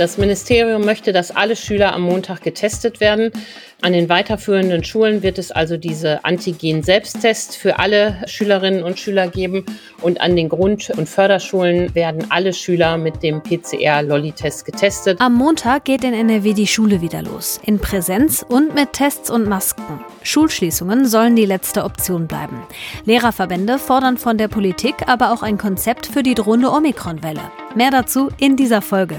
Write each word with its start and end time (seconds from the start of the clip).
Das 0.00 0.16
Ministerium 0.16 0.86
möchte, 0.86 1.12
dass 1.12 1.30
alle 1.30 1.54
Schüler 1.54 1.92
am 1.92 2.00
Montag 2.00 2.40
getestet 2.40 3.00
werden. 3.00 3.32
An 3.82 3.92
den 3.92 4.08
weiterführenden 4.08 4.82
Schulen 4.82 5.22
wird 5.22 5.36
es 5.36 5.50
also 5.50 5.76
diese 5.76 6.24
Antigen-Selbsttests 6.24 7.54
für 7.54 7.78
alle 7.78 8.16
Schülerinnen 8.24 8.82
und 8.82 8.98
Schüler 8.98 9.28
geben. 9.28 9.66
Und 10.00 10.22
an 10.22 10.36
den 10.36 10.48
Grund- 10.48 10.88
und 10.88 11.06
Förderschulen 11.06 11.94
werden 11.94 12.24
alle 12.30 12.54
Schüler 12.54 12.96
mit 12.96 13.22
dem 13.22 13.42
PCR-Lolli-Test 13.42 14.64
getestet. 14.64 15.20
Am 15.20 15.34
Montag 15.34 15.84
geht 15.84 16.02
in 16.02 16.14
NRW 16.14 16.54
die 16.54 16.66
Schule 16.66 17.02
wieder 17.02 17.20
los. 17.20 17.60
In 17.62 17.78
Präsenz 17.78 18.42
und 18.48 18.74
mit 18.74 18.94
Tests 18.94 19.28
und 19.28 19.46
Masken. 19.46 20.00
Schulschließungen 20.22 21.04
sollen 21.04 21.36
die 21.36 21.44
letzte 21.44 21.84
Option 21.84 22.26
bleiben. 22.26 22.62
Lehrerverbände 23.04 23.78
fordern 23.78 24.16
von 24.16 24.38
der 24.38 24.48
Politik 24.48 24.94
aber 25.08 25.30
auch 25.30 25.42
ein 25.42 25.58
Konzept 25.58 26.06
für 26.06 26.22
die 26.22 26.34
drohende 26.34 26.70
Omikron-Welle. 26.70 27.42
Mehr 27.74 27.90
dazu 27.90 28.30
in 28.38 28.56
dieser 28.56 28.80
Folge. 28.80 29.18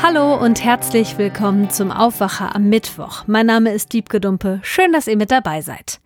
Hallo 0.00 0.36
und 0.36 0.62
herzlich 0.62 1.18
willkommen 1.18 1.70
zum 1.70 1.90
Aufwacher 1.90 2.54
am 2.54 2.68
Mittwoch. 2.68 3.24
Mein 3.26 3.46
Name 3.46 3.72
ist 3.72 3.92
Diebke 3.92 4.20
Dumpe. 4.20 4.60
Schön, 4.62 4.92
dass 4.92 5.08
ihr 5.08 5.16
mit 5.16 5.32
dabei 5.32 5.60
seid. 5.60 5.98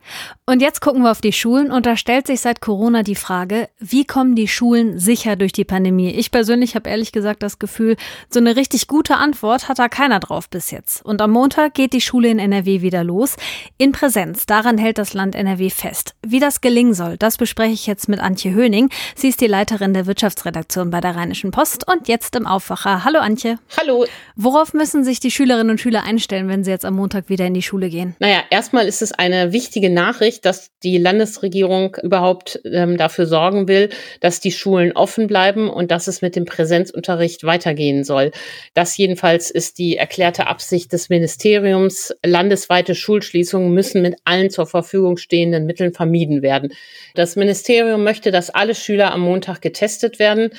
Und 0.46 0.60
jetzt 0.62 0.80
gucken 0.80 1.02
wir 1.02 1.10
auf 1.10 1.20
die 1.20 1.32
Schulen 1.32 1.70
und 1.70 1.84
da 1.86 1.96
stellt 1.96 2.26
sich 2.26 2.40
seit 2.40 2.60
Corona 2.60 3.02
die 3.02 3.14
Frage, 3.14 3.68
wie 3.78 4.04
kommen 4.04 4.34
die 4.34 4.48
Schulen 4.48 4.98
sicher 4.98 5.36
durch 5.36 5.52
die 5.52 5.64
Pandemie? 5.64 6.10
Ich 6.10 6.30
persönlich 6.30 6.74
habe 6.74 6.88
ehrlich 6.88 7.12
gesagt 7.12 7.42
das 7.42 7.58
Gefühl, 7.58 7.96
so 8.28 8.40
eine 8.40 8.56
richtig 8.56 8.88
gute 8.88 9.16
Antwort 9.16 9.68
hat 9.68 9.78
da 9.78 9.88
keiner 9.88 10.20
drauf 10.20 10.48
bis 10.48 10.70
jetzt. 10.70 11.04
Und 11.04 11.20
am 11.20 11.30
Montag 11.30 11.74
geht 11.74 11.92
die 11.92 12.00
Schule 12.00 12.28
in 12.28 12.38
NRW 12.38 12.80
wieder 12.80 13.04
los. 13.04 13.36
In 13.76 13.92
Präsenz. 13.92 14.46
Daran 14.46 14.78
hält 14.78 14.98
das 14.98 15.12
Land 15.12 15.34
NRW 15.34 15.70
fest. 15.70 16.14
Wie 16.26 16.40
das 16.40 16.62
gelingen 16.62 16.94
soll, 16.94 17.18
das 17.18 17.36
bespreche 17.36 17.74
ich 17.74 17.86
jetzt 17.86 18.08
mit 18.08 18.20
Antje 18.20 18.52
Höning. 18.52 18.90
Sie 19.14 19.28
ist 19.28 19.40
die 19.40 19.46
Leiterin 19.46 19.94
der 19.94 20.06
Wirtschaftsredaktion 20.06 20.90
bei 20.90 21.00
der 21.00 21.14
Rheinischen 21.14 21.50
Post 21.50 21.86
und 21.86 22.08
jetzt 22.08 22.34
im 22.36 22.46
Aufwacher. 22.46 23.04
Hallo 23.04 23.20
Antje. 23.20 23.58
Hallo. 23.82 24.06
Worauf 24.36 24.74
müssen 24.74 25.02
sich 25.02 25.18
die 25.18 25.30
Schülerinnen 25.30 25.70
und 25.70 25.80
Schüler 25.80 26.04
einstellen, 26.04 26.48
wenn 26.48 26.62
sie 26.62 26.70
jetzt 26.70 26.84
am 26.84 26.94
Montag 26.94 27.28
wieder 27.28 27.46
in 27.46 27.54
die 27.54 27.62
Schule 27.62 27.88
gehen? 27.88 28.14
Naja, 28.20 28.42
erstmal 28.50 28.86
ist 28.86 29.02
es 29.02 29.12
eine 29.12 29.52
wichtige 29.52 29.90
Nachricht, 29.90 30.44
dass 30.44 30.70
die 30.84 30.98
Landesregierung 30.98 31.96
überhaupt 32.02 32.60
ähm, 32.64 32.96
dafür 32.96 33.26
sorgen 33.26 33.68
will, 33.68 33.90
dass 34.20 34.40
die 34.40 34.52
Schulen 34.52 34.92
offen 34.92 35.26
bleiben 35.26 35.68
und 35.68 35.90
dass 35.90 36.06
es 36.06 36.22
mit 36.22 36.36
dem 36.36 36.44
Präsenzunterricht 36.44 37.44
weitergehen 37.44 38.04
soll. 38.04 38.30
Das 38.74 38.96
jedenfalls 38.96 39.50
ist 39.50 39.78
die 39.78 39.96
erklärte 39.96 40.46
Absicht 40.46 40.92
des 40.92 41.08
Ministeriums. 41.08 42.14
Landesweite 42.24 42.94
Schulschließungen 42.94 43.72
müssen 43.72 44.02
mit 44.02 44.16
allen 44.24 44.50
zur 44.50 44.66
Verfügung 44.66 45.16
stehenden 45.16 45.66
Mitteln 45.66 45.92
vermieden 45.92 46.42
werden. 46.42 46.72
Das 47.14 47.36
Ministerium 47.36 48.04
möchte, 48.04 48.30
dass 48.30 48.50
alle 48.50 48.74
Schüler 48.74 49.12
am 49.12 49.22
Montag 49.22 49.60
getestet 49.60 50.18
werden. 50.18 50.50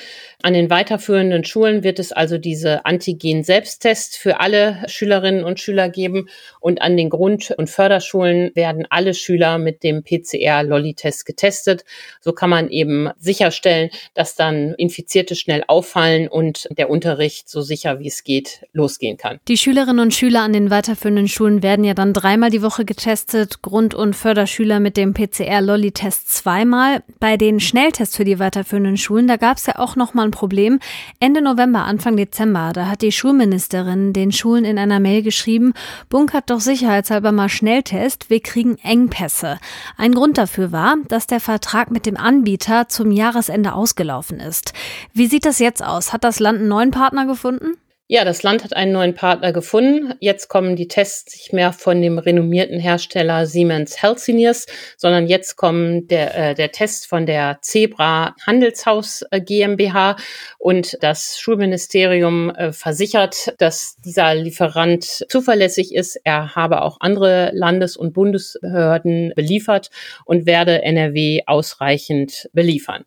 An 0.42 0.52
den 0.52 0.70
weiterführenden 0.70 1.44
Schulen 1.44 1.82
wird 1.82 1.98
es 1.98 2.12
also 2.12 2.38
diese 2.38 2.84
Antigen-Selbsttests 3.14 4.16
für 4.16 4.40
alle 4.40 4.82
Schülerinnen 4.86 5.44
und 5.44 5.60
Schüler 5.60 5.88
geben 5.88 6.28
und 6.60 6.82
an 6.82 6.96
den 6.96 7.10
Grund- 7.10 7.54
und 7.56 7.70
Förderschulen 7.70 8.50
werden 8.54 8.86
alle 8.90 9.14
Schüler 9.14 9.58
mit 9.58 9.82
dem 9.82 10.02
PCR-Lolli-Test 10.02 11.24
getestet. 11.26 11.84
So 12.20 12.32
kann 12.32 12.50
man 12.50 12.68
eben 12.70 13.10
sicherstellen, 13.18 13.90
dass 14.14 14.34
dann 14.34 14.74
Infizierte 14.74 15.36
schnell 15.36 15.64
auffallen 15.66 16.28
und 16.28 16.68
der 16.76 16.90
Unterricht 16.90 17.48
so 17.48 17.62
sicher 17.62 18.00
wie 18.00 18.08
es 18.08 18.24
geht 18.24 18.66
losgehen 18.72 19.16
kann. 19.16 19.38
Die 19.48 19.56
Schülerinnen 19.56 20.00
und 20.00 20.14
Schüler 20.14 20.42
an 20.42 20.52
den 20.52 20.70
weiterführenden 20.70 21.28
Schulen 21.28 21.62
werden 21.62 21.84
ja 21.84 21.94
dann 21.94 22.12
dreimal 22.12 22.50
die 22.50 22.62
Woche 22.62 22.84
getestet, 22.84 23.62
Grund- 23.62 23.94
und 23.94 24.14
Förderschüler 24.14 24.80
mit 24.80 24.96
dem 24.96 25.14
PCR-Lolli-Test 25.14 26.34
zweimal. 26.34 27.02
Bei 27.20 27.36
den 27.36 27.60
Schnelltests 27.60 28.16
für 28.16 28.24
die 28.24 28.38
weiterführenden 28.38 28.96
Schulen, 28.96 29.28
da 29.28 29.36
gab 29.36 29.58
es 29.58 29.66
ja 29.66 29.78
auch 29.78 29.96
noch 29.96 30.14
mal 30.14 30.24
ein 30.24 30.30
Problem. 30.30 30.80
Ende 31.20 31.42
November, 31.42 31.84
Anfang 31.84 32.16
Dezember, 32.16 32.72
da 32.74 32.86
hat 32.86 33.02
die 33.04 33.12
Schulministerin 33.12 34.14
den 34.14 34.32
Schulen 34.32 34.64
in 34.64 34.78
einer 34.78 34.98
Mail 34.98 35.22
geschrieben, 35.22 35.74
bunkert 36.08 36.48
doch 36.48 36.60
sicherheitshalber 36.60 37.32
mal 37.32 37.50
Schnelltest, 37.50 38.30
wir 38.30 38.40
kriegen 38.40 38.78
Engpässe. 38.78 39.58
Ein 39.98 40.12
Grund 40.12 40.38
dafür 40.38 40.72
war, 40.72 40.96
dass 41.08 41.26
der 41.26 41.40
Vertrag 41.40 41.90
mit 41.90 42.06
dem 42.06 42.16
Anbieter 42.16 42.88
zum 42.88 43.10
Jahresende 43.10 43.74
ausgelaufen 43.74 44.40
ist. 44.40 44.72
Wie 45.12 45.26
sieht 45.26 45.44
das 45.44 45.58
jetzt 45.58 45.84
aus? 45.84 46.14
Hat 46.14 46.24
das 46.24 46.40
Land 46.40 46.60
einen 46.60 46.68
neuen 46.68 46.90
Partner 46.92 47.26
gefunden? 47.26 47.76
Ja, 48.06 48.26
das 48.26 48.42
Land 48.42 48.64
hat 48.64 48.76
einen 48.76 48.92
neuen 48.92 49.14
Partner 49.14 49.50
gefunden. 49.54 50.12
Jetzt 50.20 50.48
kommen 50.48 50.76
die 50.76 50.88
Tests 50.88 51.34
nicht 51.38 51.54
mehr 51.54 51.72
von 51.72 52.02
dem 52.02 52.18
renommierten 52.18 52.78
Hersteller 52.78 53.46
Siemens 53.46 54.02
Healthineers, 54.02 54.66
sondern 54.98 55.26
jetzt 55.26 55.56
kommen 55.56 56.06
der, 56.08 56.50
äh, 56.50 56.54
der 56.54 56.70
Test 56.70 57.06
von 57.06 57.24
der 57.24 57.60
Zebra 57.62 58.34
Handelshaus 58.46 59.24
äh, 59.30 59.40
GmbH 59.40 60.16
und 60.58 60.98
das 61.00 61.40
Schulministerium 61.40 62.50
äh, 62.50 62.72
versichert, 62.72 63.54
dass 63.56 63.96
dieser 64.04 64.34
Lieferant 64.34 65.24
zuverlässig 65.30 65.94
ist. 65.94 66.20
Er 66.24 66.54
habe 66.54 66.82
auch 66.82 66.98
andere 67.00 67.52
Landes- 67.54 67.96
und 67.96 68.12
Bundesbehörden 68.12 69.32
beliefert 69.34 69.88
und 70.26 70.44
werde 70.44 70.82
NRW 70.82 71.44
ausreichend 71.46 72.50
beliefern. 72.52 73.06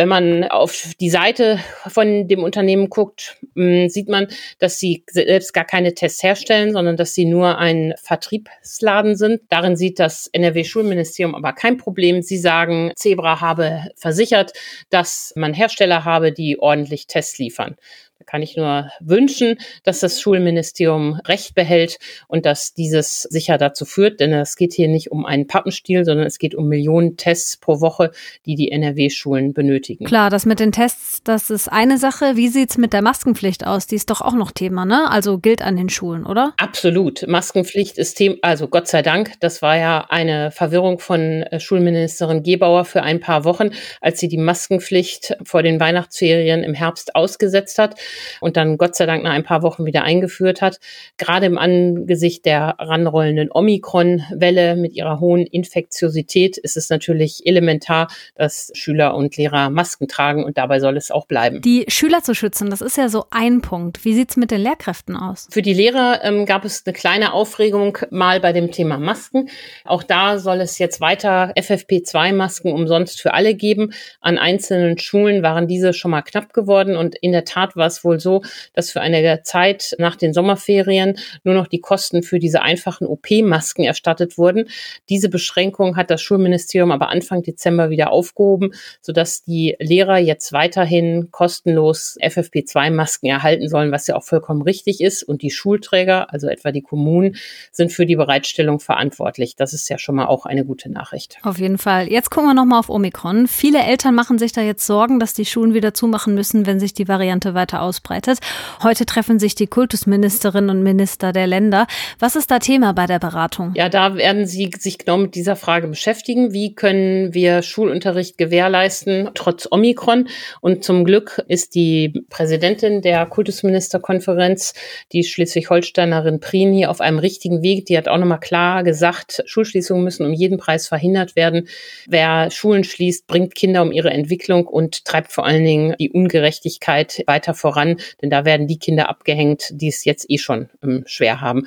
Wenn 0.00 0.08
man 0.08 0.44
auf 0.44 0.94
die 0.98 1.10
Seite 1.10 1.60
von 1.86 2.26
dem 2.26 2.42
Unternehmen 2.42 2.88
guckt, 2.88 3.36
mm, 3.52 3.88
sieht 3.88 4.08
man, 4.08 4.28
dass 4.58 4.78
sie 4.78 5.04
selbst 5.10 5.52
gar 5.52 5.66
keine 5.66 5.92
Tests 5.92 6.22
herstellen, 6.22 6.72
sondern 6.72 6.96
dass 6.96 7.12
sie 7.12 7.26
nur 7.26 7.58
ein 7.58 7.92
Vertriebsladen 8.02 9.14
sind. 9.14 9.42
Darin 9.50 9.76
sieht 9.76 9.98
das 9.98 10.26
NRW-Schulministerium 10.32 11.34
aber 11.34 11.52
kein 11.52 11.76
Problem. 11.76 12.22
Sie 12.22 12.38
sagen, 12.38 12.92
Zebra 12.96 13.42
habe 13.42 13.90
versichert, 13.94 14.54
dass 14.88 15.34
man 15.36 15.52
Hersteller 15.52 16.06
habe, 16.06 16.32
die 16.32 16.58
ordentlich 16.58 17.06
Tests 17.06 17.36
liefern. 17.36 17.76
Da 18.20 18.26
kann 18.26 18.42
ich 18.42 18.54
nur 18.54 18.90
wünschen, 19.00 19.56
dass 19.82 20.00
das 20.00 20.20
Schulministerium 20.20 21.18
Recht 21.26 21.54
behält 21.54 21.98
und 22.28 22.44
dass 22.44 22.74
dieses 22.74 23.22
sicher 23.22 23.56
dazu 23.56 23.86
führt, 23.86 24.20
denn 24.20 24.34
es 24.34 24.56
geht 24.56 24.74
hier 24.74 24.88
nicht 24.88 25.10
um 25.10 25.24
einen 25.24 25.46
Pappenstiel, 25.46 26.04
sondern 26.04 26.26
es 26.26 26.38
geht 26.38 26.54
um 26.54 26.68
Millionen 26.68 27.16
Tests 27.16 27.56
pro 27.56 27.80
Woche, 27.80 28.10
die 28.44 28.56
die 28.56 28.72
NRW-Schulen 28.72 29.54
benötigen. 29.54 30.04
Klar, 30.04 30.28
das 30.28 30.44
mit 30.44 30.60
den 30.60 30.70
Tests, 30.70 31.22
das 31.24 31.48
ist 31.48 31.72
eine 31.72 31.96
Sache. 31.96 32.36
Wie 32.36 32.48
sieht's 32.48 32.76
mit 32.76 32.92
der 32.92 33.00
Maskenpflicht 33.00 33.66
aus? 33.66 33.86
Die 33.86 33.94
ist 33.94 34.10
doch 34.10 34.20
auch 34.20 34.34
noch 34.34 34.50
Thema, 34.50 34.84
ne? 34.84 35.10
Also 35.10 35.38
gilt 35.38 35.62
an 35.62 35.78
den 35.78 35.88
Schulen, 35.88 36.26
oder? 36.26 36.52
Absolut. 36.58 37.26
Maskenpflicht 37.26 37.96
ist 37.96 38.16
Thema, 38.16 38.36
also 38.42 38.68
Gott 38.68 38.86
sei 38.86 39.00
Dank, 39.00 39.32
das 39.40 39.62
war 39.62 39.78
ja 39.78 40.04
eine 40.10 40.50
Verwirrung 40.50 40.98
von 40.98 41.20
äh, 41.20 41.58
Schulministerin 41.58 42.42
Gebauer 42.42 42.84
für 42.84 43.02
ein 43.02 43.20
paar 43.20 43.44
Wochen, 43.44 43.70
als 44.02 44.20
sie 44.20 44.28
die 44.28 44.36
Maskenpflicht 44.36 45.38
vor 45.42 45.62
den 45.62 45.80
Weihnachtsferien 45.80 46.62
im 46.62 46.74
Herbst 46.74 47.14
ausgesetzt 47.14 47.78
hat 47.78 47.94
und 48.40 48.56
dann 48.56 48.78
Gott 48.78 48.94
sei 48.94 49.06
Dank 49.06 49.22
nach 49.22 49.32
ein 49.32 49.44
paar 49.44 49.62
Wochen 49.62 49.84
wieder 49.84 50.02
eingeführt 50.02 50.62
hat. 50.62 50.80
Gerade 51.18 51.46
im 51.46 51.58
Angesicht 51.58 52.44
der 52.44 52.76
ranrollenden 52.78 53.50
Omikron-Welle 53.52 54.76
mit 54.76 54.94
ihrer 54.94 55.20
hohen 55.20 55.46
Infektiosität 55.46 56.56
ist 56.58 56.76
es 56.76 56.90
natürlich 56.90 57.46
elementar, 57.46 58.08
dass 58.34 58.70
Schüler 58.74 59.14
und 59.14 59.36
Lehrer 59.36 59.70
Masken 59.70 60.08
tragen 60.08 60.44
und 60.44 60.58
dabei 60.58 60.80
soll 60.80 60.96
es 60.96 61.10
auch 61.10 61.26
bleiben. 61.26 61.60
Die 61.62 61.84
Schüler 61.88 62.22
zu 62.22 62.34
schützen, 62.34 62.70
das 62.70 62.80
ist 62.80 62.96
ja 62.96 63.08
so 63.08 63.24
ein 63.30 63.60
Punkt. 63.60 64.04
Wie 64.04 64.14
sieht's 64.14 64.36
mit 64.36 64.50
den 64.50 64.60
Lehrkräften 64.60 65.16
aus? 65.16 65.48
Für 65.50 65.62
die 65.62 65.74
Lehrer 65.74 66.20
ähm, 66.22 66.46
gab 66.46 66.64
es 66.64 66.82
eine 66.84 66.92
kleine 66.92 67.32
Aufregung 67.32 67.98
mal 68.10 68.40
bei 68.40 68.52
dem 68.52 68.70
Thema 68.70 68.98
Masken. 68.98 69.48
Auch 69.84 70.02
da 70.02 70.38
soll 70.38 70.60
es 70.60 70.78
jetzt 70.78 71.00
weiter 71.00 71.52
FFP2-Masken 71.56 72.72
umsonst 72.72 73.20
für 73.20 73.34
alle 73.34 73.54
geben. 73.54 73.92
An 74.20 74.38
einzelnen 74.38 74.98
Schulen 74.98 75.42
waren 75.42 75.68
diese 75.68 75.92
schon 75.92 76.10
mal 76.10 76.22
knapp 76.22 76.52
geworden 76.52 76.96
und 76.96 77.14
in 77.16 77.32
der 77.32 77.44
Tat 77.44 77.76
war 77.76 77.86
es 77.86 77.99
wohl 78.04 78.20
so, 78.20 78.42
dass 78.74 78.90
für 78.90 79.00
eine 79.00 79.42
Zeit 79.42 79.94
nach 79.98 80.16
den 80.16 80.32
Sommerferien 80.32 81.18
nur 81.44 81.54
noch 81.54 81.66
die 81.66 81.80
Kosten 81.80 82.22
für 82.22 82.38
diese 82.38 82.62
einfachen 82.62 83.06
OP-Masken 83.06 83.84
erstattet 83.84 84.38
wurden. 84.38 84.68
Diese 85.08 85.28
Beschränkung 85.28 85.96
hat 85.96 86.10
das 86.10 86.22
Schulministerium 86.22 86.90
aber 86.90 87.08
Anfang 87.08 87.42
Dezember 87.42 87.90
wieder 87.90 88.12
aufgehoben, 88.12 88.72
sodass 89.00 89.42
die 89.42 89.76
Lehrer 89.78 90.18
jetzt 90.18 90.52
weiterhin 90.52 91.28
kostenlos 91.30 92.16
FFP2-Masken 92.20 93.28
erhalten 93.28 93.68
sollen, 93.68 93.92
was 93.92 94.06
ja 94.06 94.16
auch 94.16 94.24
vollkommen 94.24 94.62
richtig 94.62 95.00
ist. 95.00 95.22
Und 95.22 95.42
die 95.42 95.50
Schulträger, 95.50 96.32
also 96.32 96.48
etwa 96.48 96.72
die 96.72 96.82
Kommunen, 96.82 97.36
sind 97.72 97.92
für 97.92 98.06
die 98.06 98.16
Bereitstellung 98.16 98.80
verantwortlich. 98.80 99.56
Das 99.56 99.72
ist 99.72 99.88
ja 99.88 99.98
schon 99.98 100.14
mal 100.14 100.26
auch 100.26 100.46
eine 100.46 100.64
gute 100.64 100.90
Nachricht. 100.90 101.38
Auf 101.42 101.58
jeden 101.58 101.78
Fall. 101.78 102.10
Jetzt 102.10 102.30
gucken 102.30 102.50
wir 102.50 102.54
nochmal 102.54 102.78
auf 102.78 102.88
Omikron. 102.88 103.46
Viele 103.46 103.82
Eltern 103.82 104.14
machen 104.14 104.38
sich 104.38 104.52
da 104.52 104.60
jetzt 104.60 104.86
Sorgen, 104.86 105.18
dass 105.20 105.34
die 105.34 105.46
Schulen 105.46 105.74
wieder 105.74 105.94
zumachen 105.94 106.34
müssen, 106.34 106.66
wenn 106.66 106.80
sich 106.80 106.94
die 106.94 107.08
Variante 107.08 107.54
weiter 107.54 107.82
aus 107.82 107.89
ausbreitet. 107.90 108.38
Heute 108.84 109.04
treffen 109.04 109.40
sich 109.40 109.56
die 109.56 109.66
Kultusministerinnen 109.66 110.70
und 110.70 110.84
Minister 110.84 111.32
der 111.32 111.48
Länder. 111.48 111.88
Was 112.20 112.36
ist 112.36 112.52
da 112.52 112.60
Thema 112.60 112.92
bei 112.92 113.06
der 113.06 113.18
Beratung? 113.18 113.72
Ja, 113.74 113.88
da 113.88 114.14
werden 114.14 114.46
sie 114.46 114.70
sich 114.78 114.98
genau 114.98 115.16
mit 115.16 115.34
dieser 115.34 115.56
Frage 115.56 115.88
beschäftigen. 115.88 116.52
Wie 116.52 116.76
können 116.76 117.34
wir 117.34 117.62
Schulunterricht 117.62 118.38
gewährleisten, 118.38 119.30
trotz 119.34 119.66
Omikron? 119.68 120.28
Und 120.60 120.84
zum 120.84 121.04
Glück 121.04 121.42
ist 121.48 121.74
die 121.74 122.22
Präsidentin 122.30 123.02
der 123.02 123.26
Kultusministerkonferenz, 123.26 124.74
die 125.10 125.24
Schleswig-Holsteinerin 125.24 126.38
Prini, 126.38 126.86
auf 126.86 127.00
einem 127.00 127.18
richtigen 127.18 127.60
Weg. 127.60 127.86
Die 127.86 127.98
hat 127.98 128.06
auch 128.06 128.18
nochmal 128.18 128.38
klar 128.38 128.84
gesagt, 128.84 129.42
Schulschließungen 129.46 130.04
müssen 130.04 130.24
um 130.24 130.32
jeden 130.32 130.58
Preis 130.58 130.86
verhindert 130.86 131.34
werden. 131.34 131.66
Wer 132.06 132.52
Schulen 132.52 132.84
schließt, 132.84 133.26
bringt 133.26 133.56
Kinder 133.56 133.82
um 133.82 133.90
ihre 133.90 134.10
Entwicklung 134.10 134.68
und 134.68 135.04
treibt 135.04 135.32
vor 135.32 135.44
allen 135.44 135.64
Dingen 135.64 135.96
die 135.98 136.10
Ungerechtigkeit 136.10 137.24
weiter 137.26 137.54
voran, 137.54 137.69
denn 137.76 138.30
da 138.30 138.44
werden 138.44 138.66
die 138.66 138.78
Kinder 138.78 139.08
abgehängt, 139.08 139.68
die 139.72 139.88
es 139.88 140.04
jetzt 140.04 140.26
eh 140.28 140.38
schon 140.38 140.68
ähm, 140.82 141.04
schwer 141.06 141.40
haben. 141.40 141.66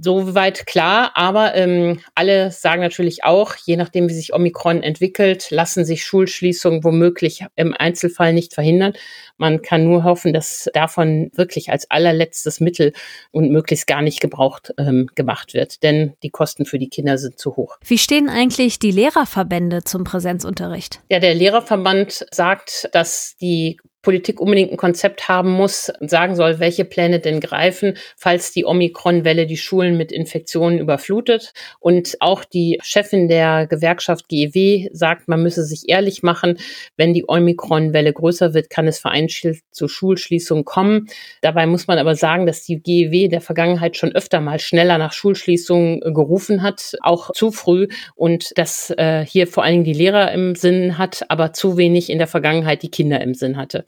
Soweit 0.00 0.66
klar, 0.66 1.12
aber 1.14 1.54
ähm, 1.54 2.00
alle 2.14 2.50
sagen 2.50 2.82
natürlich 2.82 3.24
auch, 3.24 3.56
je 3.56 3.76
nachdem, 3.76 4.08
wie 4.08 4.14
sich 4.14 4.32
Omikron 4.34 4.82
entwickelt, 4.82 5.50
lassen 5.50 5.84
sich 5.84 6.04
Schulschließungen 6.04 6.84
womöglich 6.84 7.44
im 7.56 7.74
Einzelfall 7.74 8.32
nicht 8.32 8.54
verhindern. 8.54 8.94
Man 9.36 9.62
kann 9.62 9.84
nur 9.84 10.04
hoffen, 10.04 10.32
dass 10.32 10.70
davon 10.72 11.30
wirklich 11.34 11.70
als 11.70 11.90
allerletztes 11.90 12.60
Mittel 12.60 12.92
und 13.32 13.50
möglichst 13.50 13.86
gar 13.86 14.02
nicht 14.02 14.20
gebraucht 14.20 14.72
ähm, 14.78 15.08
gemacht 15.14 15.54
wird, 15.54 15.82
denn 15.82 16.14
die 16.22 16.30
Kosten 16.30 16.64
für 16.64 16.78
die 16.78 16.88
Kinder 16.88 17.18
sind 17.18 17.38
zu 17.38 17.56
hoch. 17.56 17.78
Wie 17.84 17.98
stehen 17.98 18.28
eigentlich 18.28 18.78
die 18.78 18.90
Lehrerverbände 18.90 19.84
zum 19.84 20.04
Präsenzunterricht? 20.04 21.00
Ja, 21.10 21.18
der 21.18 21.34
Lehrerverband 21.34 22.26
sagt, 22.30 22.88
dass 22.92 23.36
die 23.40 23.78
Politik 24.04 24.40
unbedingt 24.40 24.70
ein 24.70 24.76
Konzept 24.76 25.28
haben 25.28 25.50
muss 25.50 25.90
sagen 26.00 26.36
soll, 26.36 26.60
welche 26.60 26.84
Pläne 26.84 27.20
denn 27.20 27.40
greifen, 27.40 27.96
falls 28.16 28.52
die 28.52 28.64
Omikron-Welle 28.64 29.46
die 29.46 29.56
Schulen 29.56 29.96
mit 29.96 30.12
Infektionen 30.12 30.78
überflutet. 30.78 31.52
Und 31.80 32.16
auch 32.20 32.44
die 32.44 32.78
Chefin 32.82 33.28
der 33.28 33.66
Gewerkschaft 33.66 34.28
GEW 34.28 34.88
sagt, 34.92 35.26
man 35.26 35.42
müsse 35.42 35.64
sich 35.64 35.88
ehrlich 35.88 36.22
machen, 36.22 36.58
wenn 36.96 37.14
die 37.14 37.24
Omikron-Welle 37.26 38.12
größer 38.12 38.54
wird, 38.54 38.70
kann 38.70 38.86
es 38.86 38.98
vereinzelt 38.98 39.60
zu 39.70 39.88
Schulschließungen 39.88 40.64
kommen. 40.64 41.08
Dabei 41.40 41.66
muss 41.66 41.86
man 41.86 41.98
aber 41.98 42.14
sagen, 42.14 42.46
dass 42.46 42.62
die 42.62 42.82
GEW 42.82 43.28
der 43.28 43.40
Vergangenheit 43.40 43.96
schon 43.96 44.14
öfter 44.14 44.40
mal 44.40 44.60
schneller 44.60 44.98
nach 44.98 45.12
Schulschließungen 45.12 46.00
gerufen 46.14 46.62
hat, 46.62 46.94
auch 47.00 47.32
zu 47.32 47.50
früh 47.50 47.88
und 48.14 48.56
dass 48.58 48.90
äh, 48.90 49.24
hier 49.24 49.46
vor 49.46 49.64
allen 49.64 49.72
Dingen 49.72 49.84
die 49.84 49.94
Lehrer 49.94 50.32
im 50.32 50.54
Sinn 50.54 50.98
hat, 50.98 51.24
aber 51.28 51.52
zu 51.52 51.76
wenig 51.76 52.10
in 52.10 52.18
der 52.18 52.26
Vergangenheit 52.26 52.82
die 52.82 52.90
Kinder 52.90 53.20
im 53.20 53.34
Sinn 53.34 53.56
hatte. 53.56 53.86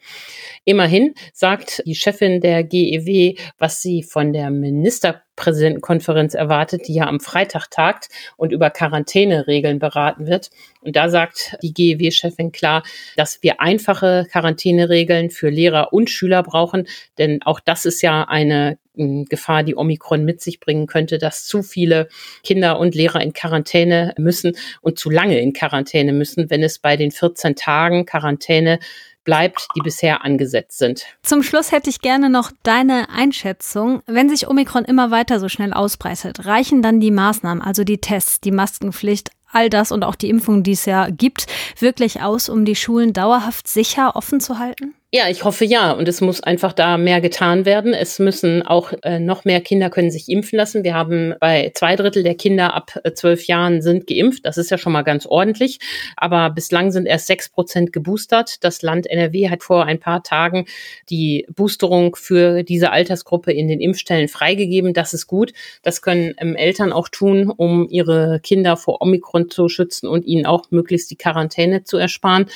Immerhin 0.69 1.15
sagt 1.33 1.81
die 1.87 1.95
Chefin 1.95 2.41
der 2.41 2.65
GEW, 2.65 3.37
was 3.57 3.83
sie 3.83 4.03
von 4.03 4.33
der 4.33 4.51
Ministerpräsidentenkonferenz 4.51 6.35
erwartet, 6.35 6.89
die 6.89 6.95
ja 6.95 7.07
am 7.07 7.21
Freitag 7.21 7.71
tagt 7.71 8.09
und 8.37 8.51
über 8.51 8.71
Quarantäneregeln 8.71 9.79
beraten 9.79 10.27
wird. 10.27 10.51
Und 10.81 10.97
da 10.97 11.09
sagt 11.09 11.57
die 11.63 11.73
GEW-Chefin 11.73 12.51
klar, 12.51 12.83
dass 13.17 13.45
wir 13.45 13.61
einfache 13.61 14.27
Quarantäneregeln 14.33 15.31
für 15.31 15.51
Lehrer 15.51 15.93
und 15.93 16.11
Schüler 16.11 16.43
brauchen, 16.43 16.89
denn 17.17 17.43
auch 17.43 17.61
das 17.61 17.87
ist 17.87 18.03
ja 18.03 18.25
eine 18.25 18.77
hm, 18.97 19.27
Gefahr, 19.27 19.63
die 19.63 19.77
Omikron 19.77 20.25
mit 20.25 20.41
sich 20.41 20.59
bringen 20.59 20.89
könnte, 20.89 21.19
dass 21.19 21.45
zu 21.45 21.63
viele 21.63 22.09
Kinder 22.43 22.81
und 22.81 22.97
Lehrer 22.97 23.21
in 23.21 23.33
Quarantäne 23.33 24.15
müssen 24.19 24.57
und 24.81 24.99
zu 24.99 25.11
lange 25.11 25.39
in 25.39 25.53
Quarantäne 25.53 26.13
müssen, 26.13 26.51
wenn 26.51 26.65
es 26.65 26.81
bei 26.81 26.97
den 26.97 27.13
14 27.13 27.55
Tagen 27.55 28.05
Quarantäne 28.05 28.81
bleibt, 29.27 29.69
die 29.77 29.83
bisher 29.83 30.25
angesetzt 30.25 30.79
sind. 30.79 31.05
Zum 31.23 31.43
Schluss 31.43 31.73
hätte 31.73 31.91
ich 31.91 32.01
gerne 32.01 32.31
noch 32.31 32.51
deine 32.63 33.11
Einschätzung. 33.11 34.01
Wenn 34.07 34.31
sich 34.31 34.49
Omikron 34.49 34.87
immer 34.87 35.11
weiter 35.11 35.39
so 35.39 35.51
schnell 35.51 35.75
ausbreitet, 35.75 36.47
reichen 36.47 36.81
dann 36.81 37.01
die 37.01 37.11
Maßnahmen, 37.11 37.63
also 37.63 37.85
die 37.85 37.99
Tests, 37.99 38.41
die 38.41 38.53
Maskenpflicht, 38.53 39.31
all 39.53 39.69
das 39.69 39.93
und 39.93 40.05
auch 40.05 40.15
die 40.15 40.31
Impfung, 40.31 40.63
die 40.63 40.73
es 40.73 40.87
ja 40.87 41.09
gibt, 41.11 41.47
wirklich 41.79 42.23
aus, 42.23 42.49
um 42.49 42.65
die 42.65 42.77
Schulen 42.77 43.13
dauerhaft 43.13 43.69
sicher 43.69 44.17
offen 44.17 44.41
zu 44.41 44.59
halten? 44.59 44.95
Ja, 45.13 45.29
ich 45.31 45.45
hoffe 45.45 45.65
ja. 45.65 45.93
Und 45.93 46.09
es 46.09 46.21
muss 46.21 46.43
einfach 46.43 46.73
da 46.73 46.99
mehr 46.99 47.21
getan 47.21 47.65
werden. 47.65 47.95
Es 47.95 48.19
müssen 48.19 48.63
auch 48.63 48.93
äh, 49.05 49.21
noch 49.21 49.45
mehr 49.45 49.61
Kinder 49.61 49.89
können 49.89 50.11
sich 50.11 50.29
impfen 50.29 50.57
lassen. 50.57 50.83
Wir 50.83 50.95
haben 50.95 51.33
bei 51.39 51.71
zwei 51.77 51.95
Drittel 51.95 52.25
der 52.25 52.35
Kinder 52.35 52.75
ab 52.75 52.99
äh, 53.05 53.13
zwölf 53.13 53.47
Jahren 53.47 53.83
sind 53.83 54.09
geimpft. 54.09 54.45
Das 54.45 54.59
ist 54.59 54.69
ja 54.69 54.79
schon 54.79 54.93
mal 54.93 55.03
ganz 55.03 55.25
ordentlich. 55.25 55.79
Aber 56.17 56.51
bislang 56.51 56.91
sind 56.91 57.07
erst 57.07 57.29
sechs 57.29 57.49
Prozent 57.49 57.93
geboostert. 57.93 58.65
Das 58.65 58.83
Land 58.83 59.07
NRW 59.07 59.49
hat 59.49 59.63
vor 59.63 59.85
ein 59.85 60.01
paar 60.01 60.25
Tagen 60.25 60.67
die 61.09 61.47
Boosterung 61.55 62.17
für 62.17 62.65
diese 62.65 62.91
Altersgruppe 62.91 63.53
in 63.53 63.69
den 63.69 63.81
Impfstellen 63.81 64.27
freigegeben. 64.27 64.93
Das 64.93 65.15
ist 65.15 65.29
gut. 65.29 65.53
Das 65.83 66.03
können 66.03 66.35
ähm, 66.39 66.57
Eltern 66.57 66.93
auch 66.93 67.09
tun, 67.09 67.53
um 67.57 67.87
ihre 67.89 68.41
Kinder 68.43 68.77
vor 68.77 69.01
Omikron 69.01 69.51
zu 69.51 69.69
schützen 69.69 70.09
und 70.09 70.27
ihnen 70.27 70.47
auch 70.47 70.65
möglichst 70.71 71.13
die 71.13 71.17
Quarantäne 71.17 71.85
zu 71.85 71.97
ersparen. 71.97 72.47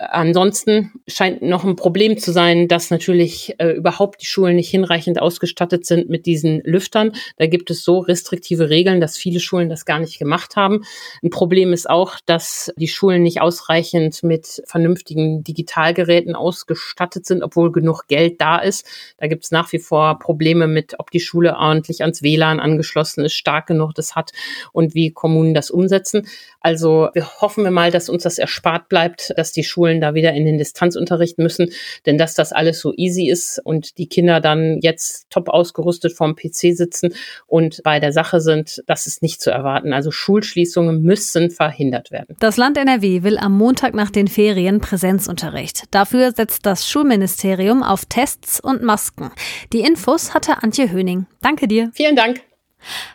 Äh, 0.00 0.06
ansonsten 0.10 0.90
scheint 1.06 1.42
noch 1.42 1.62
ein 1.62 1.76
Problem 1.76 1.91
Problem 1.92 2.16
zu 2.16 2.32
sein, 2.32 2.68
dass 2.68 2.88
natürlich 2.88 3.54
äh, 3.58 3.72
überhaupt 3.72 4.22
die 4.22 4.26
Schulen 4.26 4.56
nicht 4.56 4.70
hinreichend 4.70 5.20
ausgestattet 5.20 5.84
sind 5.84 6.08
mit 6.08 6.24
diesen 6.24 6.62
Lüftern. 6.64 7.12
Da 7.36 7.44
gibt 7.44 7.70
es 7.70 7.84
so 7.84 7.98
restriktive 7.98 8.70
Regeln, 8.70 8.98
dass 8.98 9.18
viele 9.18 9.40
Schulen 9.40 9.68
das 9.68 9.84
gar 9.84 9.98
nicht 9.98 10.18
gemacht 10.18 10.56
haben. 10.56 10.84
Ein 11.22 11.28
Problem 11.28 11.74
ist 11.74 11.90
auch, 11.90 12.14
dass 12.24 12.72
die 12.76 12.88
Schulen 12.88 13.22
nicht 13.22 13.42
ausreichend 13.42 14.22
mit 14.22 14.62
vernünftigen 14.64 15.44
Digitalgeräten 15.44 16.34
ausgestattet 16.34 17.26
sind, 17.26 17.42
obwohl 17.42 17.70
genug 17.70 18.06
Geld 18.08 18.40
da 18.40 18.56
ist. 18.56 18.86
Da 19.18 19.26
gibt 19.26 19.44
es 19.44 19.50
nach 19.50 19.70
wie 19.72 19.78
vor 19.78 20.18
Probleme 20.18 20.68
mit, 20.68 20.94
ob 20.98 21.10
die 21.10 21.20
Schule 21.20 21.56
ordentlich 21.58 22.00
ans 22.00 22.22
WLAN 22.22 22.58
angeschlossen 22.58 23.22
ist, 23.22 23.34
stark 23.34 23.66
genug 23.66 23.92
das 23.94 24.16
hat 24.16 24.32
und 24.72 24.94
wie 24.94 25.10
Kommunen 25.10 25.52
das 25.52 25.70
umsetzen. 25.70 26.26
Also 26.62 27.10
wir 27.12 27.40
hoffen 27.42 27.64
wir 27.64 27.70
mal, 27.70 27.90
dass 27.90 28.08
uns 28.08 28.22
das 28.22 28.38
erspart 28.38 28.88
bleibt, 28.88 29.34
dass 29.36 29.52
die 29.52 29.64
Schulen 29.64 30.00
da 30.00 30.14
wieder 30.14 30.32
in 30.32 30.46
den 30.46 30.56
Distanzunterricht 30.56 31.36
müssen. 31.36 31.70
Denn 32.06 32.18
dass 32.18 32.34
das 32.34 32.52
alles 32.52 32.80
so 32.80 32.92
easy 32.96 33.28
ist 33.28 33.60
und 33.64 33.98
die 33.98 34.06
Kinder 34.06 34.40
dann 34.40 34.78
jetzt 34.80 35.30
top 35.30 35.48
ausgerüstet 35.48 36.12
vorm 36.12 36.36
PC 36.36 36.76
sitzen 36.76 37.14
und 37.46 37.82
bei 37.82 38.00
der 38.00 38.12
Sache 38.12 38.40
sind, 38.40 38.82
das 38.86 39.06
ist 39.06 39.22
nicht 39.22 39.40
zu 39.40 39.50
erwarten. 39.50 39.92
Also 39.92 40.10
Schulschließungen 40.10 41.02
müssen 41.02 41.50
verhindert 41.50 42.10
werden. 42.10 42.36
Das 42.40 42.56
Land 42.56 42.76
NRW 42.76 43.22
will 43.22 43.38
am 43.38 43.56
Montag 43.56 43.94
nach 43.94 44.10
den 44.10 44.28
Ferien 44.28 44.80
Präsenzunterricht. 44.80 45.84
Dafür 45.90 46.32
setzt 46.32 46.66
das 46.66 46.88
Schulministerium 46.88 47.82
auf 47.82 48.04
Tests 48.06 48.60
und 48.60 48.82
Masken. 48.82 49.30
Die 49.72 49.80
Infos 49.80 50.34
hatte 50.34 50.62
Antje 50.62 50.90
Höning. 50.90 51.26
Danke 51.40 51.68
dir. 51.68 51.90
Vielen 51.94 52.16
Dank. 52.16 52.42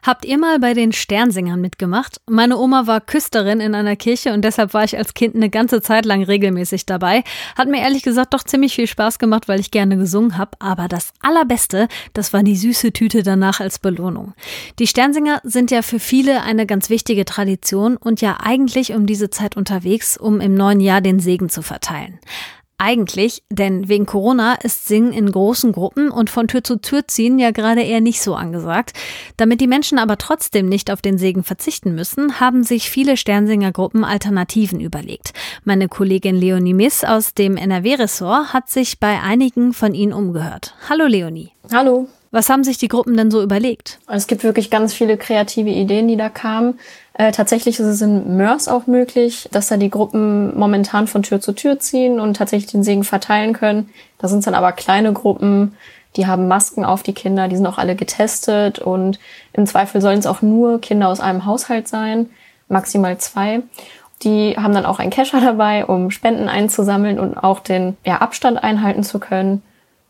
Habt 0.03 0.25
ihr 0.25 0.37
mal 0.37 0.59
bei 0.59 0.73
den 0.73 0.91
Sternsingern 0.91 1.59
mitgemacht? 1.61 2.21
Meine 2.27 2.57
Oma 2.57 2.87
war 2.87 3.01
Küsterin 3.01 3.59
in 3.59 3.75
einer 3.75 3.95
Kirche 3.95 4.33
und 4.33 4.43
deshalb 4.43 4.73
war 4.73 4.83
ich 4.83 4.97
als 4.97 5.13
Kind 5.13 5.35
eine 5.35 5.49
ganze 5.49 5.81
Zeit 5.81 6.05
lang 6.05 6.23
regelmäßig 6.23 6.85
dabei. 6.85 7.23
Hat 7.57 7.67
mir 7.67 7.81
ehrlich 7.81 8.03
gesagt 8.03 8.33
doch 8.33 8.43
ziemlich 8.43 8.75
viel 8.75 8.87
Spaß 8.87 9.19
gemacht, 9.19 9.47
weil 9.47 9.59
ich 9.59 9.71
gerne 9.71 9.97
gesungen 9.97 10.37
habe. 10.37 10.51
Aber 10.59 10.87
das 10.87 11.13
Allerbeste, 11.21 11.87
das 12.13 12.33
war 12.33 12.43
die 12.43 12.55
süße 12.55 12.93
Tüte 12.93 13.23
danach 13.23 13.59
als 13.59 13.79
Belohnung. 13.79 14.33
Die 14.79 14.87
Sternsinger 14.87 15.41
sind 15.43 15.71
ja 15.71 15.81
für 15.81 15.99
viele 15.99 16.43
eine 16.43 16.65
ganz 16.65 16.89
wichtige 16.89 17.25
Tradition 17.25 17.97
und 17.97 18.21
ja 18.21 18.37
eigentlich 18.41 18.93
um 18.93 19.05
diese 19.05 19.29
Zeit 19.29 19.57
unterwegs, 19.57 20.17
um 20.17 20.41
im 20.41 20.55
neuen 20.55 20.79
Jahr 20.79 21.01
den 21.01 21.19
Segen 21.19 21.49
zu 21.49 21.61
verteilen. 21.61 22.19
Eigentlich, 22.79 23.41
denn 23.49 23.89
wegen 23.89 24.05
Corona 24.05 24.53
ist 24.53 24.87
Singen 24.87 25.11
in 25.11 25.31
großen 25.31 25.71
Gruppen 25.71 26.11
und 26.11 26.29
von 26.29 26.47
Tür 26.47 26.63
zu 26.63 26.79
Tür 26.79 27.07
ziehen 27.07 27.39
ja 27.39 27.49
gerade 27.49 27.81
eher 27.81 28.01
nicht 28.01 28.21
so 28.21 28.35
angesagt. 28.35 28.93
Damit 29.35 29.61
die 29.61 29.67
Menschen 29.67 29.97
aber 29.97 30.19
trotzdem 30.19 30.69
nicht 30.69 30.91
auf 30.91 31.01
den 31.01 31.17
Segen 31.17 31.43
verzichten 31.43 31.95
müssen, 31.95 32.39
haben 32.39 32.63
sich 32.63 32.91
viele 32.91 33.17
Sternsingergruppen 33.17 34.03
Alternativen 34.03 34.79
überlegt. 34.79 35.33
Meine 35.63 35.87
Kollegin 35.87 36.35
Leonie 36.35 36.75
Miss 36.75 37.03
aus 37.03 37.33
dem 37.33 37.57
NRW-Ressort 37.57 38.53
hat 38.53 38.69
sich 38.69 38.99
bei 38.99 39.21
einigen 39.21 39.73
von 39.73 39.95
ihnen 39.95 40.13
umgehört. 40.13 40.75
Hallo 40.87 41.07
Leonie. 41.07 41.51
Hallo. 41.71 42.07
Was 42.31 42.49
haben 42.49 42.63
sich 42.63 42.77
die 42.77 42.87
Gruppen 42.87 43.15
denn 43.15 43.31
so 43.31 43.41
überlegt? 43.41 43.99
Es 44.07 44.27
gibt 44.27 44.43
wirklich 44.43 44.69
ganz 44.69 44.93
viele 44.93 45.17
kreative 45.17 45.69
Ideen, 45.69 46.07
die 46.07 46.17
da 46.17 46.29
kamen. 46.29 46.79
Äh, 47.13 47.31
tatsächlich 47.31 47.79
ist 47.79 47.85
es 47.85 48.01
in 48.01 48.37
Mörs 48.37 48.67
auch 48.67 48.85
möglich, 48.85 49.47
dass 49.51 49.67
da 49.67 49.77
die 49.77 49.89
Gruppen 49.89 50.57
momentan 50.57 51.07
von 51.07 51.23
Tür 51.23 51.41
zu 51.41 51.53
Tür 51.53 51.79
ziehen 51.79 52.19
und 52.19 52.35
tatsächlich 52.35 52.71
den 52.71 52.83
Segen 52.83 53.03
verteilen 53.03 53.53
können. 53.53 53.89
Da 54.17 54.27
sind 54.27 54.39
es 54.39 54.45
dann 54.45 54.55
aber 54.55 54.71
kleine 54.71 55.13
Gruppen, 55.13 55.75
die 56.15 56.27
haben 56.27 56.47
Masken 56.47 56.83
auf 56.83 57.03
die 57.03 57.13
Kinder, 57.13 57.47
die 57.47 57.55
sind 57.55 57.67
auch 57.67 57.77
alle 57.77 57.95
getestet 57.95 58.79
und 58.79 59.19
im 59.53 59.65
Zweifel 59.65 60.01
sollen 60.01 60.19
es 60.19 60.25
auch 60.25 60.41
nur 60.41 60.81
Kinder 60.81 61.09
aus 61.09 61.19
einem 61.19 61.45
Haushalt 61.45 61.87
sein, 61.87 62.29
maximal 62.69 63.17
zwei. 63.19 63.61
Die 64.23 64.57
haben 64.57 64.73
dann 64.73 64.85
auch 64.85 64.99
einen 64.99 65.11
Kescher 65.11 65.41
dabei, 65.41 65.85
um 65.85 66.09
Spenden 66.09 66.49
einzusammeln 66.49 67.19
und 67.19 67.37
auch 67.37 67.59
den 67.59 67.97
ja, 68.03 68.17
Abstand 68.17 68.61
einhalten 68.63 69.03
zu 69.03 69.19
können. 69.19 69.61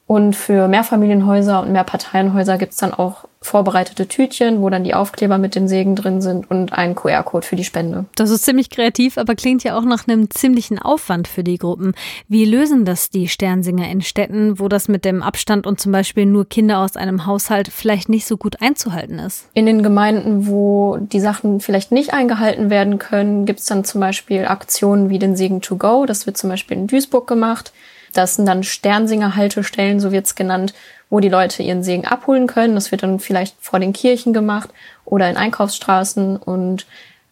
Und 0.07 0.37
für 0.37 0.69
Mehrfamilienhäuser 0.69 1.61
und 1.61 1.73
Mehrparteienhäuser 1.73 2.57
gibt's 2.57 2.77
dann 2.77 2.93
auch 2.93 3.25
vorbereitete 3.41 4.07
Tütchen, 4.07 4.61
wo 4.61 4.69
dann 4.69 4.85
die 4.85 4.93
Aufkleber 4.93 5.37
mit 5.37 5.53
den 5.53 5.67
Segen 5.67 5.95
drin 5.95 6.21
sind 6.21 6.49
und 6.49 6.71
ein 6.71 6.95
QR-Code 6.95 7.45
für 7.45 7.57
die 7.57 7.65
Spende. 7.65 8.05
Das 8.15 8.29
ist 8.29 8.45
ziemlich 8.45 8.69
kreativ, 8.69 9.17
aber 9.17 9.35
klingt 9.35 9.65
ja 9.65 9.77
auch 9.77 9.83
nach 9.83 10.07
einem 10.07 10.29
ziemlichen 10.29 10.79
Aufwand 10.79 11.27
für 11.27 11.43
die 11.43 11.57
Gruppen. 11.57 11.93
Wie 12.29 12.45
lösen 12.45 12.85
das 12.85 13.09
die 13.09 13.27
Sternsinger 13.27 13.89
in 13.89 14.01
Städten, 14.01 14.59
wo 14.59 14.69
das 14.69 14.87
mit 14.87 15.03
dem 15.03 15.21
Abstand 15.21 15.67
und 15.67 15.81
zum 15.81 15.91
Beispiel 15.91 16.25
nur 16.25 16.47
Kinder 16.47 16.79
aus 16.79 16.95
einem 16.95 17.25
Haushalt 17.25 17.67
vielleicht 17.67 18.07
nicht 18.07 18.25
so 18.25 18.37
gut 18.37 18.61
einzuhalten 18.61 19.19
ist? 19.19 19.49
In 19.53 19.65
den 19.65 19.83
Gemeinden, 19.83 20.47
wo 20.47 20.97
die 20.99 21.19
Sachen 21.19 21.59
vielleicht 21.59 21.91
nicht 21.91 22.13
eingehalten 22.13 22.69
werden 22.69 22.97
können, 22.97 23.45
gibt's 23.45 23.65
dann 23.65 23.83
zum 23.83 23.99
Beispiel 23.99 24.45
Aktionen 24.45 25.09
wie 25.09 25.19
den 25.19 25.35
Segen 25.35 25.61
to 25.61 25.75
go. 25.75 26.05
Das 26.05 26.25
wird 26.25 26.37
zum 26.37 26.49
Beispiel 26.49 26.77
in 26.77 26.87
Duisburg 26.87 27.27
gemacht. 27.27 27.73
Das 28.13 28.35
sind 28.35 28.45
dann 28.45 28.63
Sternsinger-Haltestellen, 28.63 29.99
so 29.99 30.11
wird's 30.11 30.35
genannt, 30.35 30.73
wo 31.09 31.19
die 31.19 31.29
Leute 31.29 31.63
ihren 31.63 31.83
Segen 31.83 32.05
abholen 32.05 32.47
können. 32.47 32.75
Das 32.75 32.91
wird 32.91 33.03
dann 33.03 33.19
vielleicht 33.19 33.55
vor 33.59 33.79
den 33.79 33.93
Kirchen 33.93 34.33
gemacht 34.33 34.69
oder 35.05 35.29
in 35.29 35.37
Einkaufsstraßen 35.37 36.37
und 36.37 36.85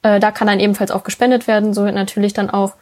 äh, 0.03 0.19
da 0.19 0.31
kann 0.31 0.47
dann 0.47 0.59
ebenfalls 0.59 0.91
auch 0.91 1.03
gespendet 1.03 1.47
werden. 1.47 1.73
So 1.73 1.83
wird 1.85 1.95
natürlich 1.95 2.33
dann 2.33 2.49
auch 2.49 2.73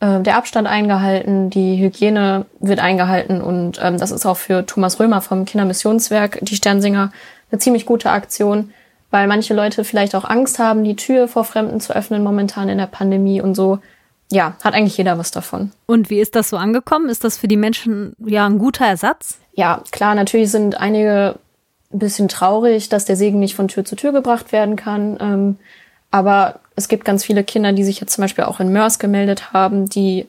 äh, 0.00 0.20
der 0.20 0.36
Abstand 0.36 0.66
eingehalten, 0.66 1.50
die 1.50 1.76
Hygiene 1.76 2.46
wird 2.60 2.80
eingehalten 2.80 3.40
und 3.40 3.80
ähm, 3.82 3.98
das 3.98 4.10
ist 4.10 4.26
auch 4.26 4.36
für 4.36 4.66
Thomas 4.66 4.98
Römer 4.98 5.20
vom 5.20 5.44
Kindermissionswerk, 5.44 6.38
die 6.42 6.56
Sternsinger, 6.56 7.12
eine 7.50 7.58
ziemlich 7.58 7.86
gute 7.86 8.10
Aktion, 8.10 8.72
weil 9.10 9.28
manche 9.28 9.54
Leute 9.54 9.84
vielleicht 9.84 10.16
auch 10.16 10.24
Angst 10.24 10.58
haben, 10.58 10.82
die 10.82 10.96
Tür 10.96 11.28
vor 11.28 11.44
Fremden 11.44 11.80
zu 11.80 11.94
öffnen 11.94 12.24
momentan 12.24 12.68
in 12.68 12.78
der 12.78 12.86
Pandemie 12.86 13.40
und 13.40 13.54
so 13.54 13.78
ja, 14.34 14.56
hat 14.64 14.74
eigentlich 14.74 14.98
jeder 14.98 15.16
was 15.16 15.30
davon. 15.30 15.70
Und 15.86 16.10
wie 16.10 16.18
ist 16.18 16.34
das 16.34 16.50
so 16.50 16.56
angekommen? 16.56 17.08
Ist 17.08 17.22
das 17.22 17.38
für 17.38 17.46
die 17.46 17.56
Menschen 17.56 18.14
ja 18.18 18.44
ein 18.46 18.58
guter 18.58 18.84
Ersatz? 18.84 19.38
Ja, 19.52 19.82
klar, 19.92 20.16
natürlich 20.16 20.50
sind 20.50 20.76
einige 20.76 21.36
ein 21.92 21.98
bisschen 22.00 22.26
traurig, 22.26 22.88
dass 22.88 23.04
der 23.04 23.14
Segen 23.14 23.38
nicht 23.38 23.54
von 23.54 23.68
Tür 23.68 23.84
zu 23.84 23.94
Tür 23.94 24.10
gebracht 24.10 24.50
werden 24.50 24.74
kann. 24.74 25.18
Ähm, 25.20 25.58
aber 26.10 26.58
es 26.74 26.88
gibt 26.88 27.04
ganz 27.04 27.24
viele 27.24 27.44
Kinder, 27.44 27.72
die 27.72 27.84
sich 27.84 28.00
jetzt 28.00 28.12
zum 28.12 28.22
Beispiel 28.22 28.44
auch 28.44 28.58
in 28.58 28.72
Mörs 28.72 28.98
gemeldet 28.98 29.52
haben, 29.52 29.88
die 29.88 30.26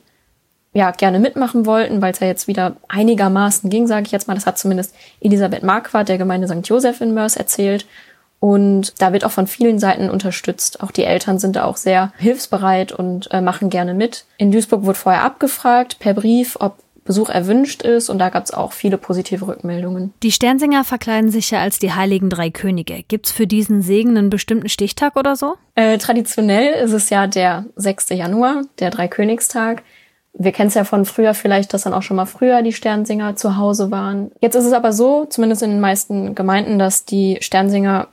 ja 0.72 0.92
gerne 0.92 1.18
mitmachen 1.18 1.66
wollten, 1.66 2.00
weil 2.00 2.12
es 2.12 2.20
ja 2.20 2.28
jetzt 2.28 2.46
wieder 2.46 2.76
einigermaßen 2.86 3.70
ging, 3.70 3.88
sage 3.88 4.06
ich 4.06 4.12
jetzt 4.12 4.28
mal. 4.28 4.34
Das 4.34 4.46
hat 4.46 4.56
zumindest 4.56 4.94
Elisabeth 5.20 5.64
Marquardt 5.64 6.08
der 6.08 6.18
Gemeinde 6.18 6.46
St. 6.46 6.68
Joseph 6.68 7.00
in 7.00 7.12
Mörs 7.12 7.36
erzählt. 7.36 7.86
Und 8.38 9.00
da 9.00 9.12
wird 9.12 9.24
auch 9.24 9.30
von 9.30 9.46
vielen 9.46 9.78
Seiten 9.78 10.10
unterstützt. 10.10 10.82
Auch 10.82 10.90
die 10.90 11.04
Eltern 11.04 11.38
sind 11.38 11.56
da 11.56 11.64
auch 11.64 11.76
sehr 11.76 12.12
hilfsbereit 12.18 12.92
und 12.92 13.32
äh, 13.32 13.40
machen 13.40 13.70
gerne 13.70 13.94
mit. 13.94 14.24
In 14.36 14.52
Duisburg 14.52 14.84
wurde 14.84 14.98
vorher 14.98 15.22
abgefragt 15.22 15.98
per 15.98 16.14
Brief, 16.14 16.56
ob 16.60 16.78
Besuch 17.06 17.30
erwünscht 17.30 17.82
ist 17.82 18.10
und 18.10 18.18
da 18.18 18.28
gab 18.28 18.44
es 18.44 18.52
auch 18.52 18.72
viele 18.72 18.98
positive 18.98 19.46
Rückmeldungen. 19.46 20.12
Die 20.22 20.32
Sternsinger 20.32 20.84
verkleiden 20.84 21.30
sich 21.30 21.50
ja 21.50 21.60
als 21.60 21.78
die 21.78 21.92
heiligen 21.92 22.28
drei 22.28 22.50
Könige. 22.50 23.04
Gibt's 23.08 23.30
für 23.30 23.46
diesen 23.46 23.80
Segen 23.80 24.18
einen 24.18 24.28
bestimmten 24.28 24.68
Stichtag 24.68 25.16
oder 25.16 25.36
so? 25.36 25.54
Äh, 25.76 25.96
traditionell 25.98 26.74
ist 26.84 26.92
es 26.92 27.08
ja 27.08 27.26
der 27.26 27.64
6. 27.76 28.10
Januar, 28.10 28.62
der 28.80 28.90
Dreikönigstag. 28.90 29.82
Wir 30.34 30.52
kennen 30.52 30.68
es 30.68 30.74
ja 30.74 30.84
von 30.84 31.06
früher 31.06 31.32
vielleicht, 31.32 31.72
dass 31.72 31.82
dann 31.82 31.94
auch 31.94 32.02
schon 32.02 32.16
mal 32.16 32.26
früher 32.26 32.60
die 32.60 32.72
Sternsinger 32.72 33.36
zu 33.36 33.56
Hause 33.56 33.90
waren. 33.90 34.32
Jetzt 34.40 34.54
ist 34.54 34.66
es 34.66 34.74
aber 34.74 34.92
so, 34.92 35.24
zumindest 35.24 35.62
in 35.62 35.70
den 35.70 35.80
meisten 35.80 36.34
Gemeinden, 36.34 36.78
dass 36.78 37.06
die 37.06 37.38
Sternsinger 37.40 38.08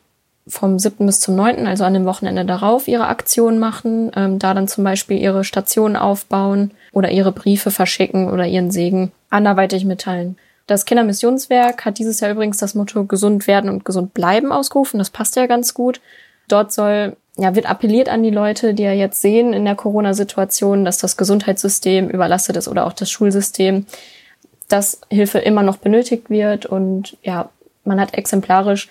vom 0.47 0.77
7. 0.77 1.05
bis 1.05 1.19
zum 1.19 1.35
9., 1.35 1.67
also 1.67 1.85
an 1.85 1.93
dem 1.93 2.05
Wochenende 2.05 2.45
darauf, 2.45 2.87
ihre 2.87 3.07
Aktion 3.07 3.59
machen, 3.59 4.11
ähm, 4.15 4.39
da 4.39 4.53
dann 4.53 4.67
zum 4.67 4.83
Beispiel 4.83 5.17
ihre 5.17 5.43
Station 5.43 5.95
aufbauen 5.95 6.71
oder 6.91 7.11
ihre 7.11 7.31
Briefe 7.31 7.71
verschicken 7.71 8.29
oder 8.29 8.45
ihren 8.45 8.71
Segen 8.71 9.11
anderweitig 9.29 9.85
mitteilen. 9.85 10.37
Das 10.67 10.85
Kindermissionswerk 10.85 11.85
hat 11.85 11.97
dieses 11.97 12.19
Jahr 12.19 12.31
übrigens 12.31 12.57
das 12.57 12.75
Motto 12.75 13.05
gesund 13.05 13.47
werden 13.47 13.69
und 13.69 13.85
gesund 13.85 14.13
bleiben 14.13 14.51
ausgerufen. 14.51 14.97
Das 14.97 15.09
passt 15.09 15.35
ja 15.35 15.45
ganz 15.45 15.73
gut. 15.73 16.01
Dort 16.47 16.71
soll, 16.71 17.17
ja, 17.37 17.55
wird 17.55 17.69
appelliert 17.69 18.09
an 18.09 18.23
die 18.23 18.29
Leute, 18.29 18.73
die 18.73 18.83
ja 18.83 18.93
jetzt 18.93 19.21
sehen 19.21 19.53
in 19.53 19.65
der 19.65 19.75
Corona-Situation, 19.75 20.85
dass 20.85 20.97
das 20.97 21.17
Gesundheitssystem 21.17 22.09
überlastet 22.09 22.57
ist 22.57 22.67
oder 22.67 22.85
auch 22.85 22.93
das 22.93 23.09
Schulsystem, 23.11 23.85
dass 24.69 25.01
Hilfe 25.09 25.39
immer 25.39 25.63
noch 25.63 25.77
benötigt 25.77 26.29
wird 26.29 26.65
und 26.65 27.17
ja, 27.23 27.49
man 27.83 27.99
hat 27.99 28.13
exemplarisch 28.13 28.89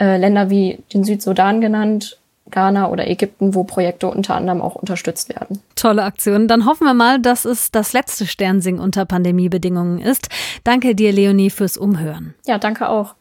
äh, 0.00 0.16
Länder 0.16 0.50
wie 0.50 0.78
den 0.92 1.04
Südsudan 1.04 1.60
genannt, 1.60 2.18
Ghana 2.50 2.88
oder 2.88 3.08
Ägypten, 3.08 3.54
wo 3.54 3.64
Projekte 3.64 4.08
unter 4.08 4.34
anderem 4.34 4.62
auch 4.62 4.74
unterstützt 4.74 5.28
werden. 5.28 5.60
Tolle 5.76 6.02
Aktion. 6.04 6.48
Dann 6.48 6.66
hoffen 6.66 6.84
wir 6.84 6.94
mal, 6.94 7.20
dass 7.20 7.44
es 7.44 7.70
das 7.70 7.92
letzte 7.92 8.26
Sternsing 8.26 8.78
unter 8.78 9.04
Pandemiebedingungen 9.04 9.98
ist. 9.98 10.28
Danke 10.64 10.94
dir, 10.94 11.12
Leonie, 11.12 11.50
fürs 11.50 11.76
Umhören. 11.76 12.34
Ja, 12.46 12.58
danke 12.58 12.88
auch. 12.88 13.14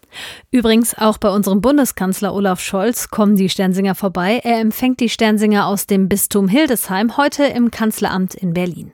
Übrigens, 0.52 0.98
auch 0.98 1.18
bei 1.18 1.30
unserem 1.30 1.62
Bundeskanzler 1.62 2.34
Olaf 2.34 2.62
Scholz 2.62 3.10
kommen 3.10 3.36
die 3.36 3.50
Sternsinger 3.50 3.94
vorbei. 3.94 4.40
Er 4.44 4.60
empfängt 4.60 5.00
die 5.00 5.10
Sternsinger 5.10 5.68
aus 5.68 5.86
dem 5.86 6.08
Bistum 6.08 6.48
Hildesheim 6.48 7.18
heute 7.18 7.44
im 7.44 7.72
Kanzleramt 7.72 8.34
in 8.34 8.54
Berlin. 8.54 8.94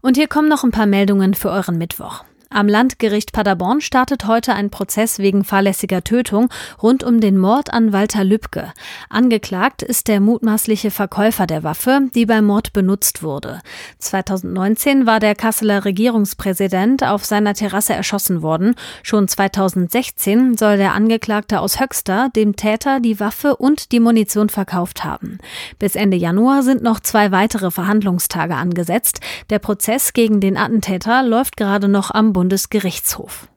Und 0.00 0.16
hier 0.16 0.26
kommen 0.26 0.48
noch 0.48 0.64
ein 0.64 0.70
paar 0.70 0.86
Meldungen 0.86 1.34
für 1.34 1.50
euren 1.50 1.78
Mittwoch. 1.78 2.24
Am 2.50 2.66
Landgericht 2.66 3.32
Paderborn 3.32 3.82
startet 3.82 4.26
heute 4.26 4.54
ein 4.54 4.70
Prozess 4.70 5.18
wegen 5.18 5.44
fahrlässiger 5.44 6.02
Tötung 6.02 6.48
rund 6.82 7.04
um 7.04 7.20
den 7.20 7.36
Mord 7.36 7.74
an 7.74 7.92
Walter 7.92 8.24
Lübcke. 8.24 8.72
Angeklagt 9.10 9.82
ist 9.82 10.08
der 10.08 10.20
mutmaßliche 10.20 10.90
Verkäufer 10.90 11.46
der 11.46 11.62
Waffe, 11.62 12.08
die 12.14 12.24
beim 12.24 12.46
Mord 12.46 12.72
benutzt 12.72 13.22
wurde. 13.22 13.60
2019 13.98 15.04
war 15.04 15.20
der 15.20 15.34
Kasseler 15.34 15.84
Regierungspräsident 15.84 17.04
auf 17.04 17.26
seiner 17.26 17.52
Terrasse 17.52 17.92
erschossen 17.92 18.40
worden. 18.40 18.76
Schon 19.02 19.28
2016 19.28 20.56
soll 20.56 20.78
der 20.78 20.94
Angeklagte 20.94 21.60
aus 21.60 21.78
Höxter 21.78 22.30
dem 22.34 22.56
Täter 22.56 23.00
die 23.00 23.20
Waffe 23.20 23.56
und 23.56 23.92
die 23.92 24.00
Munition 24.00 24.48
verkauft 24.48 25.04
haben. 25.04 25.36
Bis 25.78 25.96
Ende 25.96 26.16
Januar 26.16 26.62
sind 26.62 26.82
noch 26.82 27.00
zwei 27.00 27.30
weitere 27.30 27.70
Verhandlungstage 27.70 28.54
angesetzt. 28.54 29.20
Der 29.50 29.58
Prozess 29.58 30.14
gegen 30.14 30.40
den 30.40 30.56
Attentäter 30.56 31.22
läuft 31.22 31.58
gerade 31.58 31.88
noch 31.88 32.10
am 32.10 32.32
Bundesgerichtshof. 32.38 33.48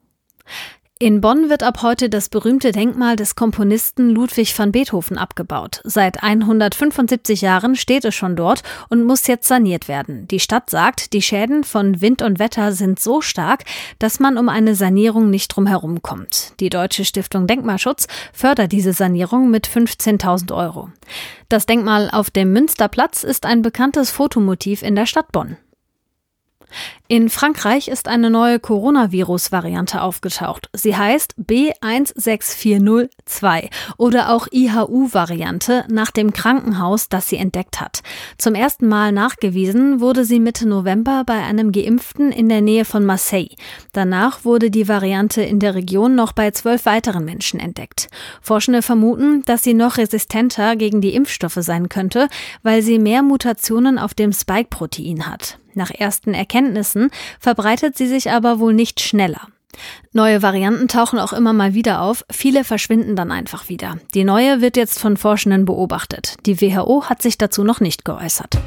In 0.98 1.22
Bonn 1.22 1.52
wird 1.52 1.62
ab 1.62 1.84
heute 1.84 2.10
das 2.10 2.30
berühmte 2.30 2.72
Denkmal 2.72 3.16
des 3.16 3.36
Komponisten 3.36 4.10
Ludwig 4.10 4.58
van 4.58 4.72
Beethoven 4.72 5.20
abgebaut. 5.20 5.82
Seit 5.84 6.24
175 6.24 7.42
Jahren 7.42 7.76
steht 7.76 8.06
es 8.06 8.16
schon 8.16 8.36
dort 8.36 8.64
und 8.90 9.04
muss 9.04 9.28
jetzt 9.28 9.48
saniert 9.48 9.88
werden. 9.88 10.28
Die 10.30 10.40
Stadt 10.40 10.72
sagt, 10.72 11.14
die 11.14 11.22
Schäden 11.22 11.64
von 11.64 12.02
Wind 12.02 12.24
und 12.24 12.40
Wetter 12.40 12.72
sind 12.72 13.00
so 13.00 13.22
stark, 13.22 13.66
dass 14.00 14.20
man 14.20 14.40
um 14.40 14.50
eine 14.50 14.74
Sanierung 14.74 15.30
nicht 15.30 15.50
drumherum 15.50 16.02
kommt. 16.02 16.54
Die 16.60 16.72
Deutsche 16.72 17.06
Stiftung 17.06 17.46
Denkmalschutz 17.46 18.08
fördert 18.34 18.72
diese 18.72 18.94
Sanierung 18.94 19.52
mit 19.52 19.68
15.000 19.68 20.56
Euro. 20.56 20.90
Das 21.50 21.68
Denkmal 21.68 22.10
auf 22.12 22.32
dem 22.32 22.52
Münsterplatz 22.52 23.24
ist 23.24 23.46
ein 23.46 23.62
bekanntes 23.62 24.10
Fotomotiv 24.10 24.82
in 24.82 24.96
der 24.96 25.06
Stadt 25.06 25.32
Bonn. 25.32 25.58
In 27.08 27.30
Frankreich 27.30 27.90
ist 27.90 28.08
eine 28.08 28.30
neue 28.30 28.60
Coronavirus-Variante 28.60 30.02
aufgetaucht. 30.02 30.70
Sie 30.74 30.96
heißt 30.96 31.36
B16402 31.38 33.70
oder 33.98 34.34
auch 34.34 34.48
IHU-Variante 34.52 35.86
nach 35.90 36.12
dem 36.12 36.32
Krankenhaus, 36.32 37.10
das 37.10 37.28
sie 37.28 37.38
entdeckt 37.38 37.82
hat. 37.82 38.02
Zum 38.38 38.56
ersten 38.56 38.88
Mal 38.88 39.12
nachgewiesen 39.12 40.00
wurde 40.00 40.24
sie 40.24 40.40
Mitte 40.40 40.68
November 40.68 41.24
bei 41.26 41.44
einem 41.44 41.72
Geimpften 41.72 42.32
in 42.32 42.48
der 42.48 42.62
Nähe 42.62 42.86
von 42.86 43.06
Marseille. 43.06 43.56
Danach 43.92 44.46
wurde 44.46 44.72
die 44.72 44.88
Variante 44.88 45.42
in 45.42 45.60
der 45.60 45.76
Region 45.76 46.16
noch 46.16 46.32
bei 46.32 46.52
zwölf 46.52 46.86
weiteren 46.86 47.26
Menschen 47.26 47.60
entdeckt. 47.60 48.08
Forschende 48.42 48.82
vermuten, 48.82 49.44
dass 49.46 49.64
sie 49.64 49.74
noch 49.74 49.98
resistenter 49.98 50.76
gegen 50.76 51.02
die 51.02 51.14
Impfstoffe 51.14 51.60
sein 51.60 51.90
könnte, 51.90 52.28
weil 52.64 52.82
sie 52.82 53.00
mehr 53.00 53.22
Mutationen 53.22 54.00
auf 54.00 54.14
dem 54.14 54.32
Spike-Protein 54.32 55.28
hat. 55.28 55.58
Nach 55.74 55.92
ersten 55.92 56.34
Erkenntnissen 56.34 57.10
verbreitet 57.40 57.98
sie 57.98 58.08
sich 58.08 58.32
aber 58.32 58.60
wohl 58.60 58.74
nicht 58.74 59.00
schneller. 59.00 59.48
Neue 60.12 60.42
Varianten 60.42 60.88
tauchen 60.88 61.20
auch 61.20 61.34
immer 61.34 61.54
mal 61.54 61.74
wieder 61.74 62.02
auf, 62.02 62.26
viele 62.30 62.64
verschwinden 62.64 63.16
dann 63.16 63.32
einfach 63.32 63.70
wieder. 63.70 63.98
Die 64.14 64.24
neue 64.24 64.62
wird 64.62 64.78
jetzt 64.78 65.00
von 65.00 65.18
Forschenden 65.18 65.66
beobachtet. 65.66 66.36
Die 66.46 66.60
WHO 66.62 67.06
hat 67.06 67.22
sich 67.22 67.38
dazu 67.38 67.64
noch 67.64 67.80
nicht 67.80 68.04
geäußert. 68.04 68.60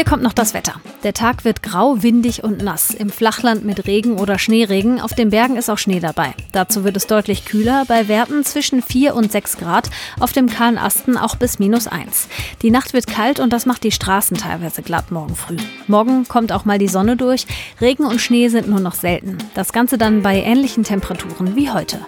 Hier 0.00 0.08
kommt 0.08 0.22
noch 0.22 0.32
das 0.32 0.54
Wetter. 0.54 0.80
Der 1.02 1.12
Tag 1.12 1.44
wird 1.44 1.62
grau, 1.62 2.02
windig 2.02 2.42
und 2.42 2.62
nass. 2.62 2.88
Im 2.88 3.10
Flachland 3.10 3.66
mit 3.66 3.86
Regen 3.86 4.16
oder 4.16 4.38
Schneeregen. 4.38 4.98
Auf 4.98 5.12
den 5.12 5.28
Bergen 5.28 5.58
ist 5.58 5.68
auch 5.68 5.76
Schnee 5.76 6.00
dabei. 6.00 6.32
Dazu 6.52 6.84
wird 6.84 6.96
es 6.96 7.06
deutlich 7.06 7.44
kühler, 7.44 7.84
bei 7.86 8.08
Werten 8.08 8.42
zwischen 8.42 8.80
4 8.80 9.14
und 9.14 9.30
6 9.30 9.58
Grad. 9.58 9.90
Auf 10.18 10.32
dem 10.32 10.48
kahlen 10.48 10.78
Asten 10.78 11.18
auch 11.18 11.36
bis 11.36 11.58
minus 11.58 11.86
1. 11.86 12.28
Die 12.62 12.70
Nacht 12.70 12.94
wird 12.94 13.08
kalt 13.08 13.40
und 13.40 13.52
das 13.52 13.66
macht 13.66 13.84
die 13.84 13.92
Straßen 13.92 14.38
teilweise 14.38 14.80
glatt 14.80 15.10
morgen 15.10 15.36
früh. 15.36 15.58
Morgen 15.86 16.26
kommt 16.26 16.50
auch 16.50 16.64
mal 16.64 16.78
die 16.78 16.88
Sonne 16.88 17.18
durch. 17.18 17.46
Regen 17.78 18.06
und 18.06 18.22
Schnee 18.22 18.48
sind 18.48 18.70
nur 18.70 18.80
noch 18.80 18.94
selten. 18.94 19.36
Das 19.52 19.70
Ganze 19.74 19.98
dann 19.98 20.22
bei 20.22 20.40
ähnlichen 20.40 20.82
Temperaturen 20.82 21.56
wie 21.56 21.70
heute. 21.70 22.00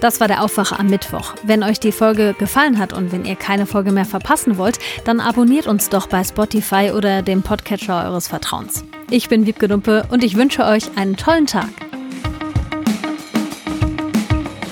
Das 0.00 0.20
war 0.20 0.28
der 0.28 0.42
Aufwacher 0.42 0.78
am 0.78 0.86
Mittwoch. 0.86 1.34
Wenn 1.42 1.62
euch 1.62 1.80
die 1.80 1.92
Folge 1.92 2.34
gefallen 2.38 2.78
hat 2.78 2.92
und 2.92 3.12
wenn 3.12 3.24
ihr 3.24 3.36
keine 3.36 3.66
Folge 3.66 3.92
mehr 3.92 4.04
verpassen 4.04 4.58
wollt, 4.58 4.78
dann 5.04 5.20
abonniert 5.20 5.66
uns 5.66 5.88
doch 5.88 6.06
bei 6.06 6.22
Spotify 6.22 6.92
oder 6.94 7.22
dem 7.22 7.42
Podcatcher 7.42 8.04
eures 8.04 8.28
Vertrauens. 8.28 8.84
Ich 9.10 9.28
bin 9.28 9.46
Wiebke 9.46 9.68
Dumpe 9.68 10.04
und 10.10 10.24
ich 10.24 10.36
wünsche 10.36 10.64
euch 10.64 10.84
einen 10.96 11.16
tollen 11.16 11.46
Tag. 11.46 11.68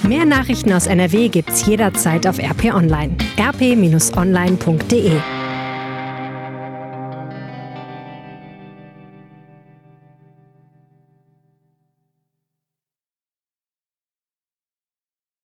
Mehr 0.02 0.26
Nachrichten 0.26 0.72
aus 0.72 0.86
NRW 0.86 1.28
gibt's 1.28 1.64
jederzeit 1.66 2.26
auf 2.26 2.38
RP 2.38 2.74
Online. 2.74 3.16
rp-online.de 3.38 5.20